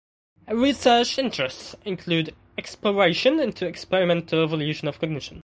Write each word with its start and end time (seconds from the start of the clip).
Her 0.47 0.55
research 0.55 1.19
interests 1.19 1.75
include 1.85 2.35
exploration 2.57 3.39
into 3.39 3.67
experimental 3.67 4.43
evolution 4.43 4.87
of 4.87 4.99
cognition. 4.99 5.39